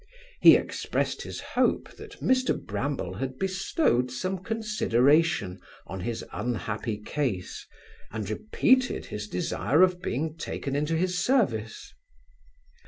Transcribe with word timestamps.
He 0.39 0.55
expressed 0.55 1.21
his 1.21 1.39
hope, 1.53 1.95
that 1.97 2.21
Mr 2.23 2.59
Bramble 2.59 3.13
had 3.17 3.37
bestowed 3.37 4.09
some 4.09 4.39
consideration 4.43 5.61
on 5.85 5.99
his 5.99 6.25
unhappy 6.33 6.97
case, 6.97 7.67
and 8.11 8.27
repeated 8.27 9.05
his 9.05 9.27
desire 9.27 9.83
of 9.83 10.01
being 10.01 10.35
taken 10.37 10.75
into 10.75 10.97
his 10.97 11.23
service. 11.23 11.93